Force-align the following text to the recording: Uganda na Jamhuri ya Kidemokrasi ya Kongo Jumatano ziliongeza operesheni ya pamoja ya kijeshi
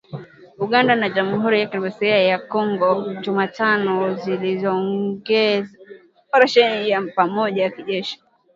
Uganda 0.65 0.93
na 0.97 1.07
Jamhuri 1.15 1.55
ya 1.59 1.69
Kidemokrasi 1.71 2.27
ya 2.31 2.37
Kongo 2.51 2.87
Jumatano 3.23 3.93
ziliongeza 4.21 5.73
operesheni 6.29 6.89
ya 6.91 7.01
pamoja 7.17 7.63
ya 7.63 7.69
kijeshi 7.75 8.19